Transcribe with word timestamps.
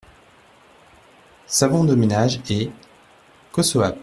Savon 1.45 1.83
de 1.83 1.93
ménage 1.93 2.39
et: 2.49 2.71
Cossoap. 3.51 3.99